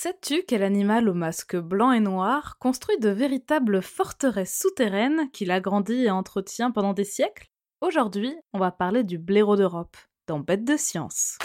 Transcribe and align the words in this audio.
Sais-tu 0.00 0.44
quel 0.46 0.62
animal 0.62 1.08
au 1.08 1.12
masque 1.12 1.56
blanc 1.56 1.90
et 1.90 1.98
noir 1.98 2.56
construit 2.60 3.00
de 3.00 3.08
véritables 3.08 3.82
forteresses 3.82 4.56
souterraines 4.56 5.28
qu'il 5.32 5.50
agrandit 5.50 6.04
et 6.04 6.10
entretient 6.12 6.70
pendant 6.70 6.92
des 6.92 7.02
siècles? 7.02 7.48
Aujourd'hui, 7.80 8.32
on 8.52 8.60
va 8.60 8.70
parler 8.70 9.02
du 9.02 9.18
blaireau 9.18 9.56
d'Europe, 9.56 9.96
dans 10.28 10.38
Bête 10.38 10.64
de 10.64 10.76
science. 10.76 11.36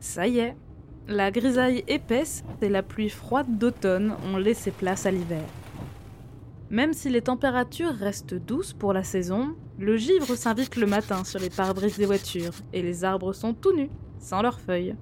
Ça 0.00 0.26
y 0.26 0.38
est, 0.38 0.56
la 1.08 1.30
grisaille 1.30 1.84
épaisse 1.86 2.42
et 2.60 2.68
la 2.68 2.82
pluie 2.82 3.08
froide 3.08 3.58
d'automne 3.58 4.14
ont 4.24 4.36
laissé 4.36 4.70
place 4.70 5.06
à 5.06 5.10
l'hiver. 5.10 5.44
Même 6.68 6.92
si 6.92 7.08
les 7.08 7.22
températures 7.22 7.94
restent 7.94 8.34
douces 8.34 8.72
pour 8.72 8.92
la 8.92 9.04
saison, 9.04 9.54
le 9.78 9.96
givre 9.96 10.34
s'invite 10.34 10.76
le 10.76 10.86
matin 10.86 11.22
sur 11.22 11.38
les 11.38 11.50
pare-brises 11.50 11.98
des 11.98 12.06
voitures 12.06 12.54
et 12.72 12.82
les 12.82 13.04
arbres 13.04 13.32
sont 13.32 13.54
tout 13.54 13.72
nus, 13.72 13.90
sans 14.18 14.42
leurs 14.42 14.58
feuilles. 14.58 14.96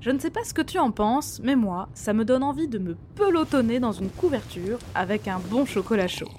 Je 0.00 0.10
ne 0.10 0.18
sais 0.18 0.30
pas 0.30 0.44
ce 0.44 0.54
que 0.54 0.62
tu 0.62 0.78
en 0.78 0.92
penses, 0.92 1.40
mais 1.42 1.56
moi, 1.56 1.88
ça 1.92 2.12
me 2.12 2.24
donne 2.24 2.44
envie 2.44 2.68
de 2.68 2.78
me 2.78 2.96
pelotonner 3.16 3.80
dans 3.80 3.92
une 3.92 4.10
couverture 4.10 4.78
avec 4.94 5.28
un 5.28 5.40
bon 5.50 5.66
chocolat 5.66 6.08
chaud. 6.08 6.30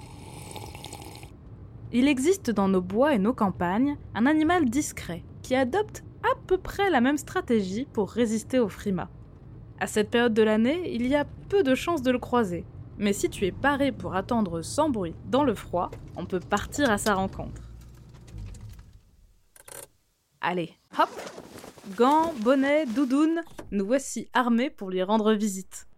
Il 1.92 2.08
existe 2.08 2.50
dans 2.50 2.68
nos 2.68 2.80
bois 2.80 3.14
et 3.14 3.18
nos 3.18 3.34
campagnes 3.34 3.96
un 4.14 4.26
animal 4.26 4.70
discret 4.70 5.22
qui 5.42 5.54
adopte 5.54 6.04
à 6.22 6.34
peu 6.46 6.58
près 6.58 6.90
la 6.90 7.00
même 7.00 7.18
stratégie 7.18 7.86
pour 7.92 8.10
résister 8.10 8.58
au 8.58 8.68
frimas. 8.68 9.08
À 9.78 9.86
cette 9.86 10.10
période 10.10 10.34
de 10.34 10.42
l'année, 10.42 10.92
il 10.94 11.06
y 11.06 11.14
a 11.14 11.24
peu 11.48 11.62
de 11.62 11.74
chances 11.74 12.02
de 12.02 12.10
le 12.10 12.18
croiser, 12.18 12.64
mais 12.98 13.12
si 13.12 13.30
tu 13.30 13.46
es 13.46 13.52
paré 13.52 13.92
pour 13.92 14.14
attendre 14.14 14.62
sans 14.62 14.90
bruit 14.90 15.14
dans 15.26 15.44
le 15.44 15.54
froid, 15.54 15.90
on 16.16 16.26
peut 16.26 16.40
partir 16.40 16.90
à 16.90 16.98
sa 16.98 17.14
rencontre. 17.14 17.62
Allez, 20.40 20.74
hop 20.98 21.08
Gants, 21.96 22.32
bonnets, 22.40 22.86
doudoune, 22.86 23.40
nous 23.72 23.84
voici 23.84 24.28
armés 24.32 24.70
pour 24.70 24.90
lui 24.90 25.02
rendre 25.02 25.32
visite. 25.32 25.88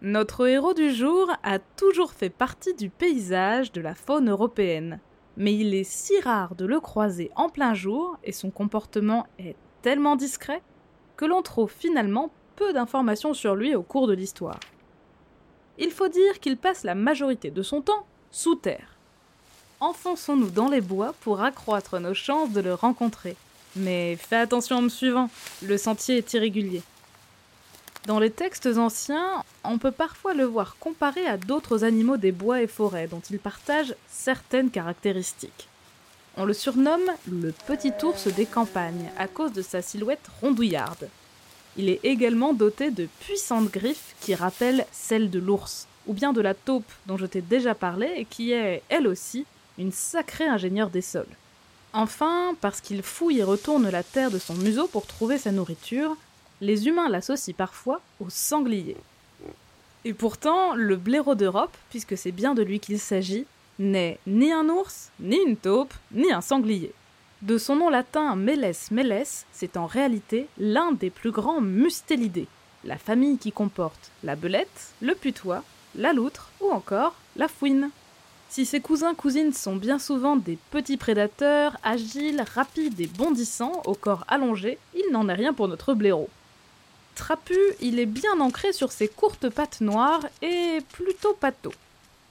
Notre 0.00 0.46
héros 0.48 0.74
du 0.74 0.92
jour 0.92 1.30
a 1.42 1.58
toujours 1.58 2.12
fait 2.12 2.30
partie 2.30 2.74
du 2.74 2.90
paysage 2.90 3.70
de 3.70 3.80
la 3.80 3.94
faune 3.94 4.28
européenne, 4.28 5.00
mais 5.36 5.54
il 5.54 5.74
est 5.74 5.84
si 5.84 6.20
rare 6.20 6.54
de 6.54 6.64
le 6.64 6.80
croiser 6.80 7.30
en 7.36 7.48
plein 7.48 7.74
jour 7.74 8.16
et 8.24 8.32
son 8.32 8.50
comportement 8.50 9.26
est 9.38 9.56
tellement 9.82 10.16
discret 10.16 10.62
que 11.16 11.24
l'on 11.24 11.42
trouve 11.42 11.70
finalement 11.70 12.30
peu 12.56 12.72
d'informations 12.72 13.34
sur 13.34 13.54
lui 13.54 13.74
au 13.74 13.82
cours 13.82 14.06
de 14.06 14.14
l'histoire. 14.14 14.60
Il 15.78 15.90
faut 15.90 16.08
dire 16.08 16.38
qu'il 16.40 16.56
passe 16.56 16.84
la 16.84 16.94
majorité 16.94 17.50
de 17.50 17.62
son 17.62 17.80
temps 17.80 18.06
sous 18.30 18.54
terre. 18.54 18.96
Enfonçons-nous 19.80 20.50
dans 20.50 20.68
les 20.68 20.80
bois 20.80 21.14
pour 21.20 21.42
accroître 21.42 21.98
nos 21.98 22.14
chances 22.14 22.52
de 22.52 22.60
le 22.60 22.74
rencontrer. 22.74 23.36
Mais 23.76 24.16
fais 24.16 24.36
attention 24.36 24.76
en 24.76 24.82
me 24.82 24.88
suivant, 24.88 25.28
le 25.62 25.76
sentier 25.76 26.18
est 26.18 26.32
irrégulier. 26.34 26.82
Dans 28.06 28.18
les 28.18 28.30
textes 28.30 28.66
anciens, 28.66 29.42
on 29.64 29.78
peut 29.78 29.90
parfois 29.90 30.34
le 30.34 30.44
voir 30.44 30.76
comparé 30.78 31.26
à 31.26 31.38
d'autres 31.38 31.84
animaux 31.84 32.18
des 32.18 32.32
bois 32.32 32.60
et 32.60 32.66
forêts 32.66 33.06
dont 33.06 33.22
il 33.30 33.38
partage 33.38 33.94
certaines 34.10 34.70
caractéristiques. 34.70 35.68
On 36.36 36.44
le 36.44 36.52
surnomme 36.52 37.10
le 37.26 37.52
petit 37.66 37.92
ours 38.02 38.26
des 38.26 38.44
campagnes 38.44 39.10
à 39.16 39.26
cause 39.26 39.52
de 39.52 39.62
sa 39.62 39.80
silhouette 39.80 40.28
rondouillarde. 40.42 41.08
Il 41.78 41.88
est 41.88 42.00
également 42.02 42.52
doté 42.52 42.90
de 42.90 43.08
puissantes 43.20 43.70
griffes 43.70 44.14
qui 44.20 44.34
rappellent 44.34 44.84
celles 44.92 45.30
de 45.30 45.38
l'ours, 45.38 45.86
ou 46.06 46.12
bien 46.12 46.34
de 46.34 46.42
la 46.42 46.52
taupe 46.52 46.90
dont 47.06 47.16
je 47.16 47.24
t'ai 47.24 47.40
déjà 47.40 47.74
parlé 47.74 48.12
et 48.16 48.26
qui 48.26 48.52
est, 48.52 48.82
elle 48.90 49.06
aussi, 49.06 49.46
une 49.78 49.92
sacrée 49.92 50.46
ingénieure 50.46 50.90
des 50.90 51.00
sols. 51.00 51.24
Enfin, 51.94 52.54
parce 52.60 52.82
qu'il 52.82 53.02
fouille 53.02 53.38
et 53.38 53.44
retourne 53.44 53.88
la 53.88 54.02
terre 54.02 54.30
de 54.30 54.38
son 54.38 54.54
museau 54.54 54.88
pour 54.88 55.06
trouver 55.06 55.38
sa 55.38 55.52
nourriture, 55.52 56.16
les 56.64 56.88
humains 56.88 57.08
l'associent 57.08 57.54
parfois 57.56 58.00
au 58.20 58.30
sanglier. 58.30 58.96
Et 60.06 60.14
pourtant, 60.14 60.74
le 60.74 60.96
blaireau 60.96 61.34
d'Europe, 61.34 61.76
puisque 61.90 62.16
c'est 62.16 62.32
bien 62.32 62.54
de 62.54 62.62
lui 62.62 62.80
qu'il 62.80 62.98
s'agit, 62.98 63.46
n'est 63.78 64.18
ni 64.26 64.50
un 64.52 64.68
ours, 64.68 65.10
ni 65.20 65.36
une 65.36 65.56
taupe, 65.56 65.92
ni 66.12 66.32
un 66.32 66.40
sanglier. 66.40 66.92
De 67.42 67.58
son 67.58 67.76
nom 67.76 67.90
latin 67.90 68.34
Meles 68.36 68.74
meles, 68.90 69.26
c'est 69.52 69.76
en 69.76 69.86
réalité 69.86 70.46
l'un 70.58 70.92
des 70.92 71.10
plus 71.10 71.30
grands 71.30 71.60
mustélidés, 71.60 72.46
la 72.84 72.96
famille 72.96 73.36
qui 73.36 73.52
comporte 73.52 74.10
la 74.22 74.36
belette, 74.36 74.94
le 75.02 75.14
putois, 75.14 75.62
la 75.94 76.12
loutre 76.12 76.50
ou 76.60 76.70
encore 76.70 77.14
la 77.36 77.48
fouine. 77.48 77.90
Si 78.48 78.64
ses 78.64 78.80
cousins-cousines 78.80 79.52
sont 79.52 79.76
bien 79.76 79.98
souvent 79.98 80.36
des 80.36 80.58
petits 80.70 80.96
prédateurs, 80.96 81.76
agiles, 81.82 82.44
rapides 82.54 83.00
et 83.00 83.06
bondissants, 83.06 83.82
au 83.84 83.94
corps 83.94 84.24
allongé, 84.28 84.78
il 84.94 85.12
n'en 85.12 85.28
est 85.28 85.34
rien 85.34 85.52
pour 85.52 85.68
notre 85.68 85.92
blaireau. 85.92 86.30
Trapu, 87.14 87.58
il 87.80 88.00
est 88.00 88.06
bien 88.06 88.40
ancré 88.40 88.72
sur 88.72 88.90
ses 88.90 89.08
courtes 89.08 89.48
pattes 89.48 89.80
noires 89.80 90.26
et 90.42 90.78
plutôt 90.92 91.34
pâteau. 91.34 91.72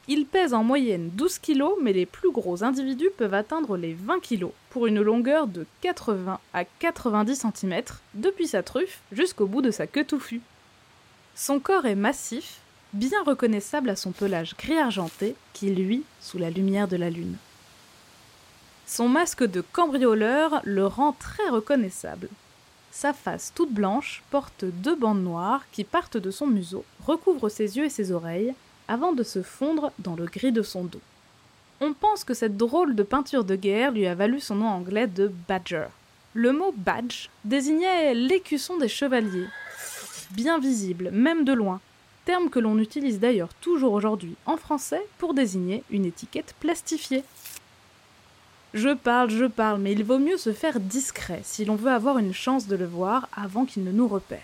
Il 0.09 0.25
pèse 0.25 0.53
en 0.53 0.63
moyenne 0.63 1.09
12 1.13 1.39
kg, 1.39 1.63
mais 1.81 1.93
les 1.93 2.05
plus 2.05 2.31
gros 2.31 2.63
individus 2.63 3.09
peuvent 3.17 3.33
atteindre 3.33 3.77
les 3.77 3.93
20 3.93 4.19
kg, 4.19 4.47
pour 4.69 4.87
une 4.87 5.01
longueur 5.01 5.47
de 5.47 5.65
80 5.81 6.39
à 6.53 6.65
90 6.65 7.45
cm, 7.55 7.81
depuis 8.13 8.47
sa 8.47 8.63
truffe 8.63 8.99
jusqu'au 9.13 9.45
bout 9.45 9.61
de 9.61 9.71
sa 9.71 9.87
queue 9.87 10.03
touffue. 10.03 10.41
Son 11.35 11.61
corps 11.61 11.85
est 11.85 11.95
massif, 11.95 12.59
bien 12.91 13.23
reconnaissable 13.23 13.89
à 13.89 13.95
son 13.95 14.11
pelage 14.11 14.55
gris 14.57 14.77
argenté 14.77 15.35
qui 15.53 15.69
luit 15.69 16.03
sous 16.19 16.37
la 16.37 16.49
lumière 16.49 16.89
de 16.89 16.97
la 16.97 17.09
lune. 17.09 17.37
Son 18.85 19.07
masque 19.07 19.45
de 19.45 19.61
cambrioleur 19.61 20.61
le 20.65 20.85
rend 20.85 21.13
très 21.13 21.47
reconnaissable. 21.47 22.27
Sa 22.95 23.11
face 23.11 23.51
toute 23.55 23.73
blanche 23.73 24.21
porte 24.29 24.65
deux 24.65 24.95
bandes 24.95 25.23
noires 25.23 25.65
qui 25.71 25.83
partent 25.83 26.15
de 26.15 26.29
son 26.29 26.45
museau, 26.45 26.85
recouvrent 27.07 27.49
ses 27.49 27.75
yeux 27.75 27.85
et 27.85 27.89
ses 27.89 28.11
oreilles, 28.11 28.53
avant 28.87 29.13
de 29.13 29.23
se 29.23 29.41
fondre 29.41 29.91
dans 29.97 30.15
le 30.15 30.25
gris 30.25 30.51
de 30.51 30.61
son 30.61 30.83
dos. 30.83 31.01
On 31.81 31.93
pense 31.93 32.23
que 32.23 32.35
cette 32.35 32.55
drôle 32.55 32.95
de 32.95 33.01
peinture 33.01 33.45
de 33.45 33.55
guerre 33.55 33.91
lui 33.91 34.05
a 34.05 34.13
valu 34.13 34.39
son 34.39 34.55
nom 34.57 34.67
anglais 34.67 35.07
de 35.07 35.31
Badger. 35.47 35.87
Le 36.35 36.53
mot 36.53 36.71
badge 36.77 37.29
désignait 37.43 38.13
l'écusson 38.13 38.77
des 38.77 38.87
chevaliers, 38.87 39.47
bien 40.31 40.59
visible, 40.59 41.09
même 41.11 41.45
de 41.45 41.53
loin, 41.53 41.81
terme 42.25 42.51
que 42.51 42.59
l'on 42.59 42.77
utilise 42.77 43.19
d'ailleurs 43.19 43.55
toujours 43.55 43.93
aujourd'hui 43.93 44.35
en 44.45 44.55
français 44.55 45.01
pour 45.17 45.33
désigner 45.33 45.83
une 45.89 46.05
étiquette 46.05 46.53
plastifiée. 46.59 47.23
Je 48.73 48.89
parle, 48.89 49.29
je 49.29 49.45
parle, 49.45 49.79
mais 49.79 49.91
il 49.91 50.03
vaut 50.03 50.17
mieux 50.17 50.37
se 50.37 50.51
faire 50.51 50.79
discret 50.79 51.41
si 51.43 51.63
l'on 51.63 51.75
veut 51.75 51.91
avoir 51.91 52.17
une 52.17 52.33
chance 52.33 52.67
de 52.67 52.75
le 52.75 52.87
voir 52.87 53.29
avant 53.31 53.65
qu'il 53.65 53.83
ne 53.83 53.91
nous 53.91 54.07
repère. 54.07 54.41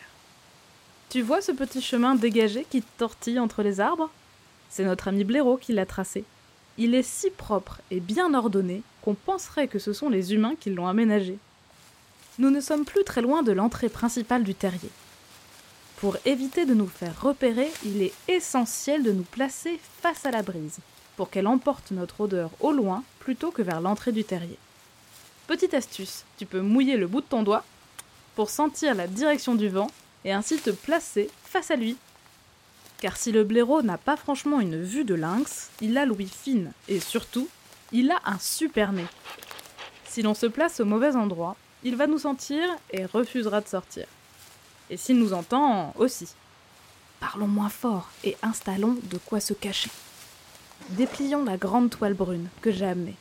Tu 1.09 1.23
vois 1.23 1.41
ce 1.41 1.51
petit 1.51 1.81
chemin 1.81 2.13
dégagé 2.13 2.65
qui 2.69 2.83
tortille 2.99 3.39
entre 3.39 3.63
les 3.63 3.79
arbres? 3.79 4.11
C'est 4.69 4.85
notre 4.85 5.07
ami 5.07 5.23
blaireau 5.23 5.57
qui 5.57 5.73
l'a 5.73 5.87
tracé. 5.87 6.23
Il 6.77 6.93
est 6.93 7.01
si 7.01 7.31
propre 7.31 7.81
et 7.89 7.99
bien 7.99 8.35
ordonné 8.35 8.83
qu'on 9.01 9.15
penserait 9.15 9.67
que 9.67 9.79
ce 9.79 9.93
sont 9.93 10.09
les 10.09 10.33
humains 10.33 10.53
qui 10.59 10.69
l'ont 10.69 10.87
aménagé. 10.87 11.39
Nous 12.37 12.51
ne 12.51 12.61
sommes 12.61 12.85
plus 12.85 13.03
très 13.03 13.23
loin 13.23 13.41
de 13.41 13.51
l'entrée 13.51 13.89
principale 13.89 14.43
du 14.43 14.53
terrier. 14.53 14.91
Pour 15.97 16.17
éviter 16.25 16.67
de 16.67 16.75
nous 16.75 16.87
faire 16.87 17.19
repérer, 17.19 17.69
il 17.83 18.03
est 18.03 18.13
essentiel 18.27 19.01
de 19.01 19.11
nous 19.11 19.23
placer 19.23 19.79
face 20.01 20.25
à 20.25 20.31
la 20.31 20.43
brise, 20.43 20.77
pour 21.19 21.29
qu'elle 21.29 21.47
emporte 21.47 21.91
notre 21.91 22.21
odeur 22.21 22.49
au 22.61 22.71
loin 22.71 23.03
plutôt 23.19 23.51
que 23.51 23.61
vers 23.61 23.81
l'entrée 23.81 24.13
du 24.13 24.23
terrier. 24.23 24.57
Petite 25.47 25.73
astuce, 25.73 26.23
tu 26.37 26.45
peux 26.45 26.61
mouiller 26.61 26.95
le 26.95 27.07
bout 27.07 27.19
de 27.19 27.25
ton 27.25 27.43
doigt 27.43 27.65
pour 28.37 28.49
sentir 28.49 28.95
la 28.95 29.05
direction 29.05 29.53
du 29.53 29.67
vent 29.67 29.91
et 30.23 30.31
ainsi 30.31 30.55
te 30.59 30.69
placer 30.69 31.29
face 31.43 31.71
à 31.71 31.75
lui. 31.75 31.97
Car 33.01 33.17
si 33.17 33.33
le 33.33 33.43
blaireau 33.43 33.81
n'a 33.81 33.97
pas 33.97 34.15
franchement 34.15 34.61
une 34.61 34.81
vue 34.81 35.03
de 35.03 35.13
lynx, 35.13 35.71
il 35.81 35.97
a 35.97 36.05
l'ouïe 36.05 36.29
fine 36.29 36.71
et 36.87 37.01
surtout, 37.01 37.49
il 37.91 38.11
a 38.11 38.21
un 38.23 38.39
super 38.39 38.93
nez. 38.93 39.07
Si 40.05 40.21
l'on 40.21 40.33
se 40.33 40.45
place 40.45 40.79
au 40.79 40.85
mauvais 40.85 41.17
endroit, 41.17 41.57
il 41.83 41.97
va 41.97 42.07
nous 42.07 42.19
sentir 42.19 42.65
et 42.91 43.05
refusera 43.05 43.59
de 43.59 43.67
sortir. 43.67 44.05
Et 44.89 44.95
s'il 44.95 45.19
nous 45.19 45.33
entend, 45.33 45.93
aussi. 45.97 46.29
Parlons 47.19 47.47
moins 47.47 47.67
fort 47.67 48.09
et 48.23 48.37
installons 48.41 48.95
de 49.03 49.17
quoi 49.17 49.41
se 49.41 49.53
cacher. 49.53 49.89
Déplions 50.89 51.43
la 51.43 51.57
grande 51.57 51.89
toile 51.89 52.13
brune 52.13 52.47
que 52.61 52.71
j'ai 52.71 52.85
amenée. 52.85 53.15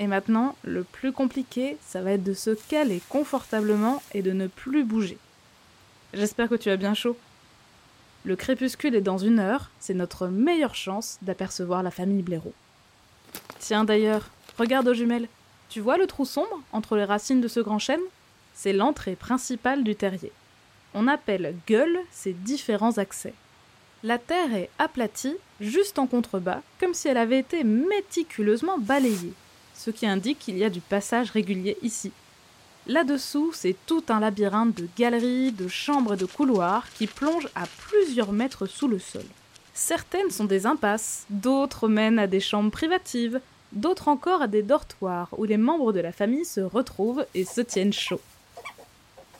Et 0.00 0.06
maintenant, 0.06 0.56
le 0.64 0.82
plus 0.82 1.12
compliqué, 1.12 1.76
ça 1.80 2.02
va 2.02 2.12
être 2.12 2.24
de 2.24 2.34
se 2.34 2.50
caler 2.50 3.00
confortablement 3.08 4.02
et 4.12 4.22
de 4.22 4.32
ne 4.32 4.48
plus 4.48 4.84
bouger. 4.84 5.18
J'espère 6.12 6.48
que 6.48 6.56
tu 6.56 6.70
as 6.70 6.76
bien 6.76 6.94
chaud. 6.94 7.16
Le 8.24 8.36
crépuscule 8.36 8.94
est 8.94 9.00
dans 9.00 9.18
une 9.18 9.38
heure, 9.38 9.70
c'est 9.80 9.94
notre 9.94 10.26
meilleure 10.26 10.74
chance 10.74 11.18
d'apercevoir 11.22 11.82
la 11.82 11.90
famille 11.90 12.22
Blaireau. 12.22 12.52
Tiens 13.58 13.84
d'ailleurs, 13.84 14.28
regarde 14.58 14.88
aux 14.88 14.94
jumelles, 14.94 15.28
Tu 15.70 15.80
vois 15.80 15.96
le 15.96 16.06
trou 16.06 16.24
sombre 16.24 16.60
entre 16.72 16.96
les 16.96 17.04
racines 17.04 17.40
de 17.40 17.48
ce 17.48 17.60
grand 17.60 17.78
chêne? 17.78 18.00
C'est 18.54 18.72
l'entrée 18.72 19.16
principale 19.16 19.84
du 19.84 19.96
terrier. 19.96 20.32
On 20.94 21.08
appelle 21.08 21.54
gueule 21.66 21.98
ces 22.10 22.32
différents 22.32 22.98
accès. 22.98 23.32
La 24.04 24.18
terre 24.18 24.52
est 24.52 24.68
aplatie, 24.80 25.36
juste 25.60 25.96
en 26.00 26.08
contrebas, 26.08 26.62
comme 26.80 26.92
si 26.92 27.06
elle 27.06 27.18
avait 27.18 27.38
été 27.38 27.62
méticuleusement 27.62 28.76
balayée, 28.76 29.32
ce 29.76 29.90
qui 29.90 30.06
indique 30.06 30.40
qu'il 30.40 30.58
y 30.58 30.64
a 30.64 30.70
du 30.70 30.80
passage 30.80 31.30
régulier 31.30 31.78
ici. 31.82 32.10
Là-dessous, 32.88 33.52
c'est 33.54 33.76
tout 33.86 34.02
un 34.08 34.18
labyrinthe 34.18 34.74
de 34.74 34.88
galeries, 34.98 35.52
de 35.52 35.68
chambres 35.68 36.14
et 36.14 36.16
de 36.16 36.26
couloirs 36.26 36.84
qui 36.94 37.06
plongent 37.06 37.48
à 37.54 37.66
plusieurs 37.78 38.32
mètres 38.32 38.66
sous 38.66 38.88
le 38.88 38.98
sol. 38.98 39.24
Certaines 39.72 40.30
sont 40.30 40.46
des 40.46 40.66
impasses, 40.66 41.24
d'autres 41.30 41.86
mènent 41.86 42.18
à 42.18 42.26
des 42.26 42.40
chambres 42.40 42.72
privatives, 42.72 43.40
d'autres 43.70 44.08
encore 44.08 44.42
à 44.42 44.48
des 44.48 44.64
dortoirs 44.64 45.28
où 45.38 45.44
les 45.44 45.58
membres 45.58 45.92
de 45.92 46.00
la 46.00 46.10
famille 46.10 46.44
se 46.44 46.60
retrouvent 46.60 47.24
et 47.34 47.44
se 47.44 47.60
tiennent 47.60 47.92
chaud. 47.92 48.20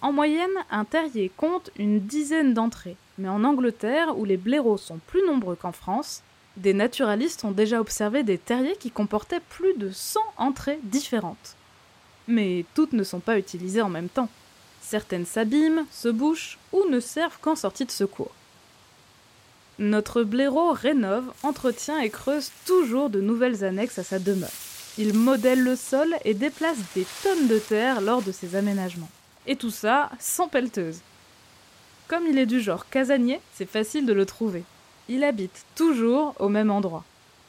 En 0.03 0.13
moyenne, 0.13 0.51
un 0.71 0.85
terrier 0.85 1.33
compte 1.37 1.71
une 1.77 1.99
dizaine 1.99 2.55
d'entrées, 2.55 2.97
mais 3.19 3.29
en 3.29 3.45
Angleterre, 3.45 4.17
où 4.19 4.25
les 4.25 4.37
blaireaux 4.37 4.79
sont 4.79 4.99
plus 5.07 5.25
nombreux 5.27 5.57
qu'en 5.57 5.73
France, 5.73 6.23
des 6.57 6.75
naturalistes 6.75 7.45
ont 7.45 7.51
déjà 7.51 7.81
observé 7.81 8.23
des 8.23 8.39
terriers 8.39 8.77
qui 8.77 8.91
comportaient 8.91 9.41
plus 9.49 9.75
de 9.77 9.91
100 9.91 10.21
entrées 10.37 10.81
différentes. 10.83 11.57
Mais 12.29 12.65
toutes 12.75 12.93
ne 12.93 13.05
sont 13.05 13.21
pas 13.21 13.39
utilisées 13.39 13.83
en 13.83 13.89
même 13.89 14.09
temps. 14.09 14.29
Certaines 14.81 15.27
s'abîment, 15.27 15.87
se 15.91 16.09
bouchent 16.09 16.59
ou 16.73 16.85
ne 16.91 17.01
servent 17.01 17.39
qu'en 17.41 17.57
sortie 17.57 17.87
de 17.87 17.91
secours. 17.91 18.33
Notre 19.79 20.23
blaireau 20.23 20.73
rénove, 20.73 21.33
entretient 21.43 21.99
et 21.99 22.11
creuse 22.11 22.51
toujours 22.67 23.09
de 23.09 23.21
nouvelles 23.21 23.65
annexes 23.65 23.99
à 23.99 24.05
sa 24.05 24.19
demeure. 24.19 24.51
Il 24.99 25.15
modèle 25.15 25.63
le 25.63 25.77
sol 25.77 26.15
et 26.25 26.35
déplace 26.35 26.77
des 26.95 27.07
tonnes 27.23 27.49
de 27.49 27.59
terre 27.59 28.03
lors 28.03 28.21
de 28.21 28.33
ses 28.33 28.55
aménagements. 28.57 29.09
Et 29.47 29.57
tout 29.57 29.71
ça 29.71 30.11
sans 30.21 30.49
pelleteuse. 30.49 31.01
Comme 32.13 32.27
il 32.27 32.37
est 32.37 32.45
du 32.45 32.61
genre 32.61 32.91
casanier, 32.91 33.41
c'est 33.55 33.65
facile 33.65 34.05
de 34.05 34.13
le 34.13 34.27
trouver. 34.27 34.65
Il 35.09 35.25
habite 35.25 35.65
toujours 35.75 36.35
au 36.39 36.51
même 36.51 36.71
endroit. 36.71 37.05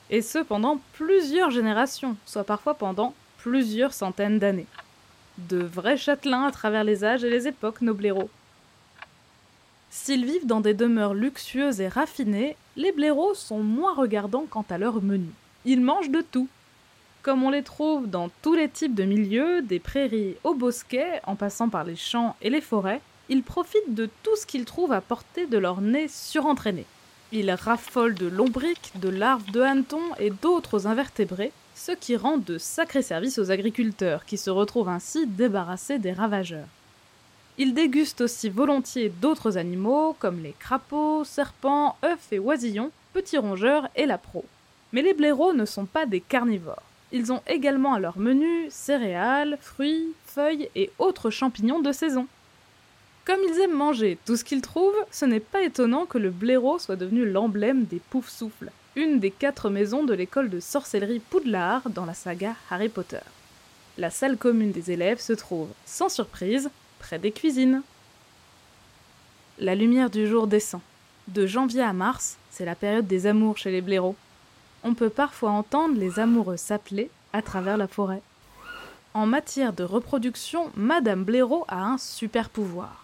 Et 0.10 0.22
ce 0.22 0.40
pendant 0.40 0.80
plusieurs 0.94 1.52
générations, 1.52 2.16
soit 2.26 2.46
parfois 2.46 2.74
pendant 2.74 3.14
plusieurs 3.40 3.94
centaines 3.94 4.40
d'années. 4.40 4.68
De 5.38 5.58
vrais 5.58 5.98
châtelains 5.98 6.46
à 6.46 6.52
travers 6.52 6.86
les 6.86 7.04
âges 7.04 7.26
et 7.26 7.30
les 7.30 7.46
époques, 7.46 7.82
nos 7.82 7.94
blaireaux. 7.94 8.30
S'ils 9.90 10.24
vivent 10.24 10.48
dans 10.48 10.62
des 10.62 10.74
demeures 10.74 11.14
luxueuses 11.14 11.82
et 11.82 11.90
raffinées, 11.90 12.56
les 12.78 12.94
blaireaux 12.94 13.34
sont 13.34 13.60
moins 13.60 13.94
regardants 13.94 14.46
quant 14.50 14.66
à 14.70 14.78
leur 14.78 15.02
menu. 15.02 15.28
Ils 15.66 15.82
mangent 15.82 16.10
de 16.10 16.22
tout. 16.22 16.48
Comme 17.22 17.44
on 17.44 17.50
les 17.50 17.64
trouve 17.64 18.10
dans 18.10 18.30
tous 18.42 18.54
les 18.54 18.70
types 18.70 18.96
de 18.96 19.04
milieux, 19.04 19.62
des 19.62 19.82
prairies 19.82 20.36
aux 20.46 20.56
bosquets, 20.56 21.20
en 21.26 21.36
passant 21.36 21.68
par 21.68 21.84
les 21.84 21.98
champs 21.98 22.38
et 22.42 22.50
les 22.50 22.62
forêts, 22.62 23.02
ils 23.30 23.44
profitent 23.44 23.94
de 23.94 24.10
tout 24.24 24.36
ce 24.36 24.46
qu'ils 24.46 24.66
trouvent 24.66 24.92
à 24.92 25.02
portée 25.02 25.46
de 25.46 25.58
leur 25.58 25.82
nez 25.82 26.08
surentraîné. 26.08 26.86
Ils 27.32 27.52
raffolent 27.52 28.16
de 28.16 28.28
lombriques, 28.28 28.92
de 28.96 29.10
larves 29.10 29.50
de 29.52 29.62
hannetons 29.62 30.14
et 30.20 30.30
d'autres 30.30 30.88
invertébrés, 30.88 31.52
ce 31.76 31.92
qui 31.92 32.16
rend 32.16 32.38
de 32.38 32.58
sacrés 32.58 33.02
services 33.02 33.40
aux 33.40 33.50
agriculteurs 33.50 34.26
qui 34.26 34.38
se 34.38 34.50
retrouvent 34.50 34.90
ainsi 34.90 35.26
débarrassés 35.26 36.00
des 36.00 36.14
ravageurs. 36.14 36.68
Ils 37.58 37.74
dégustent 37.74 38.22
aussi 38.22 38.50
volontiers 38.50 39.10
d'autres 39.10 39.58
animaux 39.58 40.16
comme 40.20 40.42
les 40.42 40.56
crapauds, 40.60 41.24
serpents, 41.24 41.98
œufs 42.04 42.32
et 42.32 42.40
oisillons, 42.40 42.92
petits 43.14 43.38
rongeurs 43.38 43.88
et 43.96 44.06
la 44.06 44.18
proie. 44.18 44.44
Mais 44.92 45.02
les 45.02 45.14
blaireaux 45.14 45.54
ne 45.54 45.66
sont 45.66 45.86
pas 45.86 46.06
des 46.06 46.20
carnivores. 46.20 46.82
Ils 47.12 47.32
ont 47.32 47.42
également 47.46 47.94
à 47.94 48.00
leur 48.00 48.18
menu 48.18 48.68
céréales, 48.70 49.58
fruits, 49.62 50.14
feuilles 50.26 50.70
et 50.76 50.92
autres 50.98 51.30
champignons 51.30 51.80
de 51.80 51.92
saison. 51.92 52.28
Comme 53.26 53.40
ils 53.48 53.62
aiment 53.62 53.78
manger 53.78 54.18
tout 54.26 54.36
ce 54.36 54.44
qu'ils 54.44 54.62
trouvent, 54.62 55.06
ce 55.10 55.24
n'est 55.24 55.40
pas 55.40 55.62
étonnant 55.62 56.06
que 56.06 56.18
le 56.18 56.30
blaireau 56.30 56.78
soit 56.78 56.98
devenu 56.98 57.26
l'emblème 57.26 57.86
des 57.86 58.02
poufs-souffles, 58.10 58.70
une 58.98 59.20
des 59.22 59.32
quatre 59.32 59.70
maisons 59.70 60.04
de 60.04 60.14
l'école 60.14 60.50
de 60.50 60.60
sorcellerie 60.60 61.22
Poudlard 61.30 61.90
dans 61.90 62.06
la 62.06 62.14
saga 62.14 62.56
Harry 62.70 62.90
Potter. 62.90 63.22
La 63.98 64.10
salle 64.10 64.38
commune 64.38 64.72
des 64.72 64.92
élèves 64.92 65.22
se 65.22 65.32
trouve, 65.32 65.70
sans 65.86 66.10
surprise, 66.10 66.70
près 67.00 67.18
des 67.18 67.32
cuisines. 67.32 67.82
La 69.58 69.74
lumière 69.76 70.10
du 70.10 70.28
jour 70.28 70.48
descend. 70.48 70.82
De 71.30 71.46
janvier 71.46 71.84
à 71.84 71.94
mars, 71.94 72.38
c'est 72.52 72.66
la 72.66 72.76
période 72.76 73.08
des 73.08 73.26
amours 73.26 73.58
chez 73.58 73.72
les 73.72 73.82
blaireaux. 73.82 74.18
On 74.84 74.96
peut 74.96 75.10
parfois 75.10 75.52
entendre 75.52 75.98
les 75.98 76.20
amoureux 76.20 76.58
s'appeler 76.58 77.10
à 77.32 77.42
travers 77.42 77.78
la 77.78 77.88
forêt. 77.88 78.22
En 79.14 79.26
matière 79.26 79.72
de 79.72 79.86
reproduction, 79.86 80.72
Madame 80.76 81.24
Blaireau 81.24 81.64
a 81.70 81.84
un 81.84 81.98
super 81.98 82.50
pouvoir. 82.50 83.03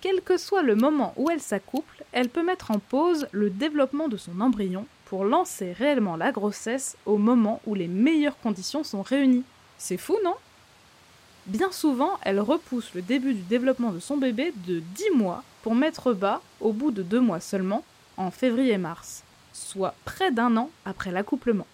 Quel 0.00 0.20
que 0.20 0.36
soit 0.36 0.62
le 0.62 0.74
moment 0.74 1.14
où 1.16 1.30
elle 1.30 1.40
s'accouple, 1.40 2.04
elle 2.12 2.28
peut 2.28 2.44
mettre 2.44 2.70
en 2.70 2.78
pause 2.78 3.26
le 3.32 3.50
développement 3.50 4.08
de 4.08 4.16
son 4.16 4.40
embryon 4.40 4.86
pour 5.06 5.24
lancer 5.24 5.72
réellement 5.72 6.16
la 6.16 6.32
grossesse 6.32 6.96
au 7.06 7.16
moment 7.16 7.60
où 7.66 7.74
les 7.74 7.88
meilleures 7.88 8.38
conditions 8.38 8.84
sont 8.84 9.02
réunies. 9.02 9.44
C'est 9.78 9.96
fou, 9.96 10.16
non? 10.24 10.34
Bien 11.46 11.70
souvent, 11.70 12.18
elle 12.22 12.40
repousse 12.40 12.92
le 12.94 13.02
début 13.02 13.32
du 13.32 13.42
développement 13.42 13.92
de 13.92 14.00
son 14.00 14.16
bébé 14.16 14.52
de 14.66 14.80
10 14.80 15.10
mois 15.14 15.44
pour 15.62 15.74
mettre 15.74 16.12
bas 16.12 16.42
au 16.60 16.72
bout 16.72 16.90
de 16.90 17.02
2 17.02 17.20
mois 17.20 17.40
seulement, 17.40 17.84
en 18.16 18.30
février-mars, 18.30 19.22
soit 19.52 19.94
près 20.04 20.32
d'un 20.32 20.56
an 20.56 20.70
après 20.84 21.12
l'accouplement. 21.12 21.66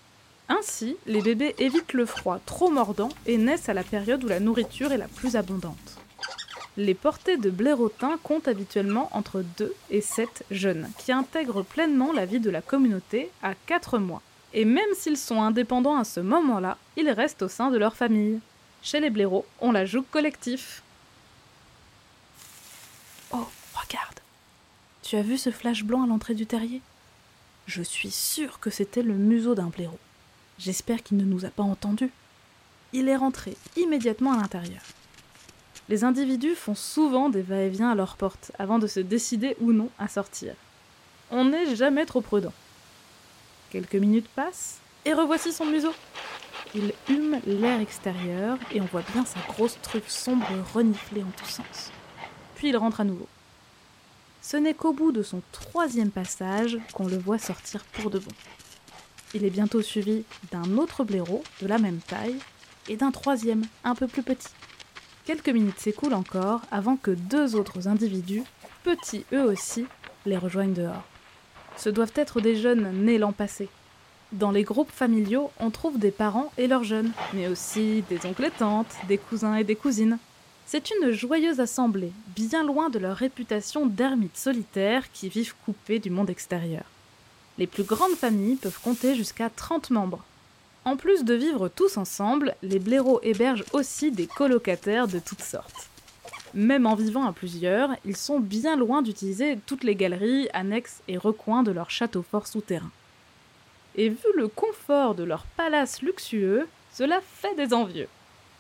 Ainsi, 0.49 0.97
les 1.07 1.23
bébés 1.23 1.55
évitent 1.59 1.95
le 1.95 2.05
froid 2.05 2.39
trop 2.45 2.71
mordant 2.71 3.09
et 3.27 3.39
naissent 3.39 3.71
à 3.71 3.75
la 3.75 3.85
période 3.85 4.23
où 4.23 4.29
la 4.29 4.41
nourriture 4.41 4.93
est 4.93 4.99
la 4.99 5.09
plus 5.09 5.37
abondante. 5.37 6.01
Les 6.79 6.95
portées 6.95 7.37
de 7.37 7.51
blairotin 7.51 8.19
comptent 8.23 8.49
habituellement 8.49 9.11
entre 9.13 9.45
2 9.59 9.75
et 9.91 10.01
7 10.01 10.45
jeunes, 10.51 10.91
qui 10.97 11.13
intègrent 11.13 11.63
pleinement 11.63 12.13
la 12.13 12.25
vie 12.25 12.41
de 12.41 12.49
la 12.49 12.63
communauté 12.63 13.31
à 13.43 13.55
4 13.67 13.99
mois. 13.99 14.23
Et 14.55 14.65
même 14.65 14.95
s'ils 14.95 15.19
sont 15.19 15.43
indépendants 15.43 15.97
à 15.97 16.05
ce 16.05 16.21
moment-là, 16.21 16.79
ils 16.97 17.11
restent 17.11 17.43
au 17.43 17.49
sein 17.49 17.71
de 17.71 17.77
leur 17.77 17.95
famille. 17.95 18.41
Chez 18.83 19.01
les 19.01 19.11
blaireaux, 19.11 19.45
on 19.61 19.73
la 19.73 19.85
joue 19.85 20.03
collectif. 20.03 20.83
Oh, 23.33 23.47
regarde. 23.75 24.21
Tu 25.03 25.17
as 25.17 25.23
vu 25.23 25.37
ce 25.37 25.51
flash 25.51 25.85
blanc 25.85 26.05
à 26.05 26.07
l'entrée 26.07 26.35
du 26.35 26.47
terrier? 26.47 26.81
Je 27.67 27.83
suis 27.83 28.11
sûre 28.11 28.61
que 28.61 28.71
c'était 28.71 29.03
le 29.03 29.15
museau 29.15 29.55
d'un 29.55 29.69
blaireau. 29.69 29.99
J'espère 30.59 31.03
qu'il 31.03 31.19
ne 31.19 31.25
nous 31.25 31.45
a 31.45 31.51
pas 31.51 31.63
entendus. 31.63 32.11
Il 32.95 33.09
est 33.09 33.17
rentré 33.17 33.57
immédiatement 33.76 34.33
à 34.33 34.37
l'intérieur. 34.38 34.83
Les 35.89 36.05
individus 36.05 36.55
font 36.55 36.75
souvent 36.75 37.29
des 37.29 37.43
va-et-vient 37.43 37.91
à 37.91 37.95
leur 37.95 38.17
porte 38.17 38.53
avant 38.59 38.79
de 38.79 38.87
se 38.87 39.01
décider 39.01 39.57
ou 39.61 39.73
non 39.73 39.89
à 39.99 40.09
sortir. 40.09 40.55
On 41.31 41.47
n'est 41.47 41.75
jamais 41.75 42.07
trop 42.07 42.21
prudent. 42.21 42.53
Quelques 43.71 43.95
minutes 43.95 44.29
passent 44.29 44.79
et 45.05 45.12
revoici 45.12 45.53
son 45.53 45.67
museau. 45.67 45.93
Il 46.75 46.93
hume 47.09 47.41
l'air 47.47 47.81
extérieur 47.81 48.59
et 48.71 48.81
on 48.81 48.87
voit 48.87 49.05
bien 49.12 49.25
sa 49.25 49.41
grosse 49.49 49.79
truffe 49.83 50.09
sombre 50.09 50.47
renifler 50.73 51.23
en 51.23 51.31
tous 51.37 51.49
sens. 51.49 51.91
Puis 52.55 52.69
il 52.69 52.77
rentre 52.77 53.01
à 53.01 53.05
nouveau. 53.05 53.27
Ce 54.41 54.57
n'est 54.57 54.75
qu'au 54.75 54.93
bout 54.93 55.12
de 55.12 55.23
son 55.23 55.43
troisième 55.53 56.11
passage 56.11 56.79
qu'on 56.93 57.07
le 57.07 57.19
voit 57.19 57.39
sortir 57.39 57.85
pour 57.93 58.11
de 58.11 58.19
bon. 58.19 58.31
Il 59.35 59.45
est 59.45 59.51
bientôt 59.51 59.83
suivi 59.83 60.25
d'un 60.51 60.77
autre 60.77 61.05
blaireau 61.05 61.43
de 61.61 61.67
la 61.67 61.79
même 61.79 62.01
taille 62.01 62.39
et 62.89 62.97
d'un 62.97 63.11
troisième 63.11 63.65
un 63.85 63.95
peu 63.95 64.07
plus 64.07 64.23
petit. 64.23 64.49
Quelques 65.25 65.49
minutes 65.49 65.79
s'écoulent 65.79 66.14
encore 66.14 66.62
avant 66.71 66.97
que 66.97 67.11
deux 67.11 67.55
autres 67.57 67.88
individus, 67.88 68.43
petits 68.83 69.25
eux 69.33 69.45
aussi, 69.45 69.87
les 70.26 70.37
rejoignent 70.37 70.75
dehors. 70.75 71.05
Ce 71.76 71.88
doivent 71.88 72.12
être 72.17 72.41
des 72.41 72.57
jeunes 72.57 73.05
nés 73.05 73.19
l'an 73.19 73.33
passé, 73.33 73.69
dans 74.33 74.50
les 74.50 74.62
groupes 74.62 74.91
familiaux, 74.91 75.50
on 75.61 75.71
trouve 75.71 75.99
des 75.99 76.11
parents 76.11 76.52
et 76.57 76.67
leurs 76.67 76.85
jeunes, 76.85 77.12
mais 77.35 77.49
aussi 77.49 78.02
des 78.09 78.25
oncles 78.25 78.47
et 78.47 78.50
tantes, 78.50 78.95
des 79.07 79.19
cousins 79.19 79.57
et 79.57 79.64
des 79.64 79.76
cousines. 79.76 80.19
C'est 80.64 80.91
une 80.91 81.11
joyeuse 81.11 81.61
assemblée, 81.61 82.12
bien 82.35 82.64
loin 82.64 82.88
de 82.88 82.99
leur 82.99 83.14
réputation 83.14 83.85
d'ermites 83.85 84.38
solitaires 84.38 85.12
qui 85.12 85.29
vivent 85.29 85.55
coupés 85.67 85.99
du 85.99 86.09
monde 86.09 86.31
extérieur. 86.31 86.85
Les 87.59 87.67
plus 87.67 87.83
grandes 87.83 88.14
familles 88.14 88.57
peuvent 88.57 88.81
compter 88.83 89.14
jusqu'à 89.14 89.50
30 89.50 89.91
membres. 89.91 90.25
En 90.85 90.97
plus 90.97 91.25
de 91.25 91.35
vivre 91.35 91.69
tous 91.69 91.97
ensemble, 91.97 92.55
les 92.62 92.79
blaireaux 92.79 93.21
hébergent 93.23 93.65
aussi 93.73 94.11
des 94.11 94.27
colocataires 94.27 95.09
de 95.09 95.19
toutes 95.19 95.43
sortes. 95.43 95.89
Même 96.55 96.87
en 96.87 96.95
vivant 96.95 97.25
à 97.25 97.33
plusieurs, 97.33 97.91
ils 98.05 98.17
sont 98.17 98.41
bien 98.41 98.77
loin 98.77 99.03
d'utiliser 99.03 99.59
toutes 99.67 99.85
les 99.85 99.95
galeries, 99.95 100.49
annexes 100.53 101.01
et 101.09 101.17
recoins 101.17 101.62
de 101.62 101.71
leur 101.71 101.91
château 101.91 102.23
fort 102.23 102.47
souterrain 102.47 102.91
et 103.95 104.09
vu 104.09 104.29
le 104.35 104.49
confort 104.49 105.15
de 105.15 105.25
leur 105.25 105.45
palace 105.57 106.03
luxueux, 106.03 106.67
cela 106.93 107.21
fait 107.37 107.55
des 107.55 107.75
envieux. 107.75 108.09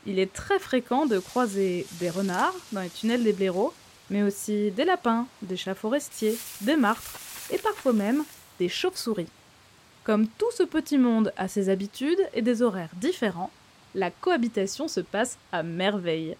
Il 0.06 0.18
est 0.18 0.32
très 0.32 0.58
fréquent 0.58 1.06
de 1.06 1.18
croiser 1.18 1.86
des 1.92 2.10
renards 2.10 2.54
dans 2.72 2.80
les 2.80 2.90
tunnels 2.90 3.22
des 3.22 3.32
blaireaux, 3.32 3.72
mais 4.10 4.22
aussi 4.22 4.70
des 4.72 4.84
lapins, 4.84 5.26
des 5.42 5.56
chats 5.56 5.74
forestiers, 5.74 6.36
des 6.60 6.76
martres 6.76 7.18
et 7.50 7.58
parfois 7.58 7.92
même 7.92 8.24
des 8.58 8.68
chauves-souris. 8.68 9.28
Comme 10.04 10.26
tout 10.26 10.50
ce 10.50 10.64
petit 10.64 10.98
monde 10.98 11.32
a 11.36 11.46
ses 11.46 11.68
habitudes 11.68 12.18
et 12.34 12.42
des 12.42 12.62
horaires 12.62 12.90
différents, 12.96 13.52
la 13.94 14.10
cohabitation 14.10 14.88
se 14.88 15.00
passe 15.00 15.38
à 15.52 15.62
merveille. 15.62 16.36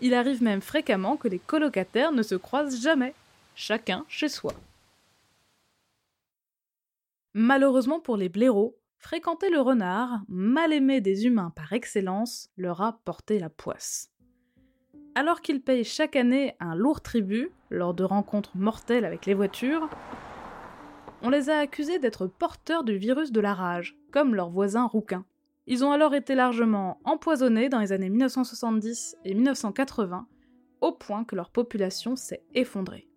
Il 0.00 0.12
arrive 0.12 0.42
même 0.42 0.60
fréquemment 0.60 1.16
que 1.16 1.28
les 1.28 1.38
colocataires 1.38 2.12
ne 2.12 2.22
se 2.22 2.34
croisent 2.34 2.82
jamais, 2.82 3.14
chacun 3.54 4.04
chez 4.08 4.28
soi. 4.28 4.52
Malheureusement 7.32 7.98
pour 7.98 8.16
les 8.16 8.28
blaireaux, 8.28 8.76
fréquenter 8.98 9.48
le 9.48 9.60
renard, 9.60 10.20
mal 10.28 10.72
aimé 10.74 11.00
des 11.00 11.24
humains 11.24 11.52
par 11.56 11.72
excellence, 11.72 12.50
leur 12.58 12.82
a 12.82 13.00
porté 13.04 13.38
la 13.38 13.48
poisse. 13.48 14.10
Alors 15.14 15.40
qu'ils 15.40 15.62
payent 15.62 15.84
chaque 15.84 16.14
année 16.14 16.56
un 16.60 16.74
lourd 16.74 17.00
tribut 17.00 17.50
lors 17.70 17.94
de 17.94 18.04
rencontres 18.04 18.56
mortelles 18.56 19.04
avec 19.04 19.24
les 19.24 19.34
voitures, 19.34 19.88
on 21.22 21.30
les 21.30 21.50
a 21.50 21.58
accusés 21.58 21.98
d'être 21.98 22.26
porteurs 22.26 22.84
du 22.84 22.96
virus 22.96 23.32
de 23.32 23.40
la 23.40 23.54
rage, 23.54 23.96
comme 24.12 24.34
leurs 24.34 24.50
voisins 24.50 24.86
rouquins. 24.86 25.24
Ils 25.66 25.84
ont 25.84 25.92
alors 25.92 26.14
été 26.14 26.34
largement 26.34 27.00
empoisonnés 27.04 27.68
dans 27.68 27.80
les 27.80 27.92
années 27.92 28.08
1970 28.08 29.16
et 29.24 29.34
1980, 29.34 30.26
au 30.80 30.92
point 30.92 31.24
que 31.24 31.36
leur 31.36 31.50
population 31.50 32.16
s'est 32.16 32.42
effondrée. 32.54 33.08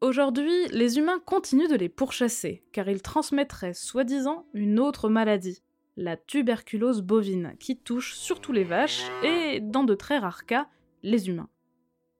Aujourd'hui, 0.00 0.66
les 0.68 0.98
humains 0.98 1.20
continuent 1.24 1.68
de 1.68 1.76
les 1.76 1.88
pourchasser, 1.88 2.64
car 2.72 2.88
ils 2.88 3.02
transmettraient 3.02 3.74
soi-disant 3.74 4.46
une 4.54 4.80
autre 4.80 5.08
maladie, 5.08 5.62
la 5.96 6.16
tuberculose 6.16 7.02
bovine, 7.02 7.54
qui 7.60 7.76
touche 7.76 8.14
surtout 8.14 8.52
les 8.52 8.64
vaches 8.64 9.04
et, 9.22 9.60
dans 9.60 9.84
de 9.84 9.94
très 9.94 10.18
rares 10.18 10.46
cas, 10.46 10.68
les 11.02 11.28
humains. 11.28 11.48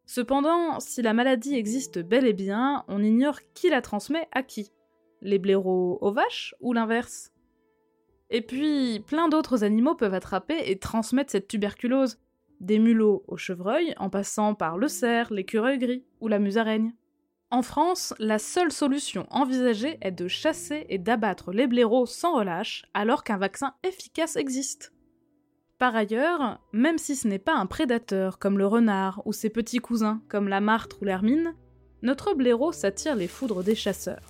Cependant, 0.07 0.81
si 0.81 1.03
la 1.03 1.15
maladie 1.15 1.55
existe 1.55 1.99
bel 1.99 2.27
et 2.27 2.33
bien, 2.33 2.85
on 2.89 3.03
ignore 3.03 3.39
qui 3.55 3.71
la 3.71 3.83
transmet 3.83 4.29
à 4.33 4.43
qui. 4.43 4.73
Les 5.21 5.39
blaireaux 5.39 5.99
aux 6.01 6.13
vaches 6.13 6.55
ou 6.61 6.73
l'inverse? 6.73 7.33
Et 8.31 8.41
puis, 8.41 9.01
plein 9.07 9.29
d'autres 9.29 9.63
animaux 9.63 9.95
peuvent 9.95 10.15
attraper 10.15 10.71
et 10.71 10.79
transmettre 10.79 11.31
cette 11.31 11.49
tuberculose. 11.49 12.19
Des 12.61 12.79
mulots 12.79 13.25
aux 13.29 13.37
chevreuils, 13.37 13.95
en 13.99 14.09
passant 14.09 14.55
par 14.55 14.79
le 14.79 14.89
cerf, 14.89 15.33
l'écureuil 15.33 15.79
gris 15.79 16.05
ou 16.21 16.29
la 16.29 16.39
musaraigne. 16.39 16.95
En 17.51 17.61
France, 17.61 18.15
la 18.19 18.39
seule 18.39 18.73
solution 18.73 19.27
envisagée 19.31 19.99
est 20.01 20.13
de 20.13 20.27
chasser 20.27 20.87
et 20.89 20.97
d'abattre 20.97 21.53
les 21.53 21.67
blaireaux 21.67 22.07
sans 22.07 22.35
relâche 22.35 22.87
alors 22.95 23.25
qu'un 23.25 23.37
vaccin 23.37 23.75
efficace 23.83 24.37
existe. 24.37 24.93
Par 25.83 25.97
ailleurs, 25.97 26.61
même 26.73 26.97
si 26.97 27.17
ce 27.17 27.27
n'est 27.27 27.41
pas 27.41 27.57
un 27.57 27.67
prédateur 27.67 28.39
comme 28.39 28.57
le 28.57 28.69
renard 28.69 29.21
ou 29.25 29.33
ses 29.33 29.51
petits 29.51 29.81
cousins 29.81 30.23
comme 30.29 30.47
la 30.47 30.61
martre 30.61 30.99
ou 31.03 31.05
l'hermine, 31.05 31.57
notre 32.03 32.35
blaireau 32.35 32.71
s'attire 32.71 33.17
les 33.17 33.27
foudres 33.27 33.65
des 33.65 33.75
chasseurs. 33.75 34.23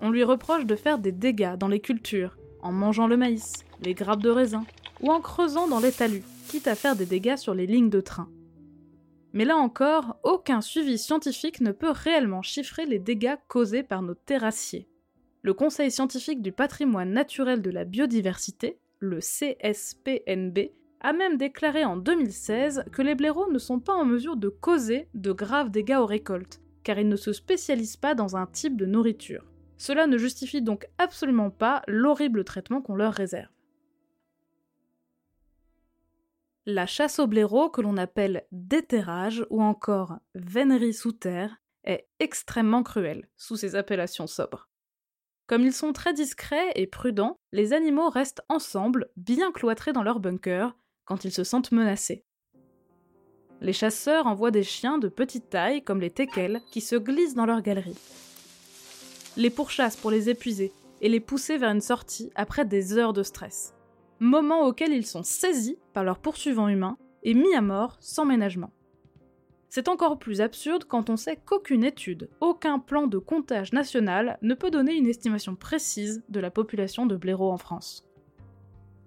On 0.00 0.08
lui 0.08 0.24
reproche 0.24 0.64
de 0.64 0.74
faire 0.74 0.98
des 0.98 1.12
dégâts 1.12 1.56
dans 1.58 1.68
les 1.68 1.80
cultures, 1.80 2.38
en 2.62 2.72
mangeant 2.72 3.06
le 3.06 3.18
maïs, 3.18 3.56
les 3.82 3.92
grappes 3.92 4.22
de 4.22 4.30
raisin, 4.30 4.64
ou 5.02 5.10
en 5.10 5.20
creusant 5.20 5.68
dans 5.68 5.80
les 5.80 5.92
talus, 5.92 6.24
quitte 6.48 6.66
à 6.66 6.74
faire 6.74 6.96
des 6.96 7.04
dégâts 7.04 7.36
sur 7.36 7.52
les 7.52 7.66
lignes 7.66 7.90
de 7.90 8.00
train. 8.00 8.30
Mais 9.34 9.44
là 9.44 9.58
encore, 9.58 10.16
aucun 10.22 10.62
suivi 10.62 10.96
scientifique 10.96 11.60
ne 11.60 11.72
peut 11.72 11.92
réellement 11.92 12.40
chiffrer 12.40 12.86
les 12.86 12.98
dégâts 12.98 13.36
causés 13.48 13.82
par 13.82 14.00
nos 14.00 14.14
terrassiers. 14.14 14.88
Le 15.42 15.52
Conseil 15.52 15.90
scientifique 15.90 16.40
du 16.40 16.52
patrimoine 16.52 17.12
naturel 17.12 17.60
de 17.60 17.70
la 17.70 17.84
biodiversité, 17.84 18.78
le 18.98 19.20
CSPNB, 19.20 20.72
a 21.00 21.12
même 21.12 21.36
déclaré 21.36 21.84
en 21.84 21.96
2016 21.96 22.84
que 22.92 23.02
les 23.02 23.14
blaireaux 23.14 23.50
ne 23.50 23.58
sont 23.58 23.80
pas 23.80 23.94
en 23.94 24.04
mesure 24.04 24.36
de 24.36 24.48
causer 24.48 25.08
de 25.14 25.32
graves 25.32 25.70
dégâts 25.70 25.98
aux 25.98 26.06
récoltes, 26.06 26.60
car 26.82 26.98
ils 26.98 27.08
ne 27.08 27.16
se 27.16 27.32
spécialisent 27.32 27.96
pas 27.96 28.14
dans 28.14 28.36
un 28.36 28.46
type 28.46 28.76
de 28.76 28.86
nourriture. 28.86 29.44
Cela 29.76 30.06
ne 30.06 30.18
justifie 30.18 30.62
donc 30.62 30.88
absolument 30.98 31.50
pas 31.50 31.82
l'horrible 31.86 32.44
traitement 32.44 32.82
qu'on 32.82 32.96
leur 32.96 33.12
réserve. 33.12 33.50
La 36.66 36.86
chasse 36.86 37.18
au 37.18 37.26
blaireau, 37.26 37.70
que 37.70 37.80
l'on 37.80 37.96
appelle 37.96 38.44
déterrage 38.52 39.46
ou 39.48 39.62
encore 39.62 40.18
vénerie 40.34 40.92
sous 40.92 41.12
terre, 41.12 41.56
est 41.84 42.06
extrêmement 42.18 42.82
cruelle, 42.82 43.28
sous 43.36 43.56
ces 43.56 43.74
appellations 43.74 44.26
sobres. 44.26 44.68
Comme 45.48 45.62
ils 45.62 45.72
sont 45.72 45.92
très 45.92 46.14
discrets 46.14 46.70
et 46.76 46.86
prudents, 46.86 47.36
les 47.50 47.72
animaux 47.72 48.08
restent 48.08 48.42
ensemble, 48.48 49.08
bien 49.16 49.50
cloîtrés 49.50 49.92
dans 49.92 50.04
leur 50.04 50.20
bunker, 50.20 50.76
quand 51.04 51.24
ils 51.24 51.32
se 51.32 51.42
sentent 51.42 51.72
menacés. 51.72 52.24
Les 53.60 53.72
chasseurs 53.72 54.28
envoient 54.28 54.52
des 54.52 54.62
chiens 54.62 54.98
de 54.98 55.08
petite 55.08 55.50
taille, 55.50 55.82
comme 55.82 56.00
les 56.00 56.10
teckels, 56.10 56.60
qui 56.70 56.80
se 56.80 56.94
glissent 56.94 57.34
dans 57.34 57.46
leur 57.46 57.62
galerie. 57.62 57.98
Les 59.36 59.50
pourchassent 59.50 59.96
pour 59.96 60.12
les 60.12 60.30
épuiser 60.30 60.72
et 61.00 61.08
les 61.08 61.18
pousser 61.18 61.58
vers 61.58 61.70
une 61.70 61.80
sortie 61.80 62.30
après 62.36 62.64
des 62.64 62.96
heures 62.96 63.12
de 63.12 63.24
stress 63.24 63.74
moment 64.20 64.66
auquel 64.66 64.92
ils 64.92 65.06
sont 65.06 65.22
saisis 65.22 65.78
par 65.92 66.04
leurs 66.04 66.18
poursuivants 66.18 66.68
humains 66.68 66.98
et 67.22 67.34
mis 67.34 67.54
à 67.54 67.60
mort 67.60 67.96
sans 68.00 68.24
ménagement. 68.24 68.72
C'est 69.68 69.88
encore 69.88 70.18
plus 70.18 70.40
absurde 70.40 70.84
quand 70.84 71.10
on 71.10 71.16
sait 71.16 71.36
qu'aucune 71.36 71.84
étude, 71.84 72.30
aucun 72.40 72.78
plan 72.78 73.06
de 73.06 73.18
comptage 73.18 73.72
national 73.72 74.38
ne 74.40 74.54
peut 74.54 74.70
donner 74.70 74.94
une 74.94 75.06
estimation 75.06 75.54
précise 75.54 76.22
de 76.30 76.40
la 76.40 76.50
population 76.50 77.04
de 77.04 77.16
blaireaux 77.16 77.50
en 77.52 77.58
France. 77.58 78.04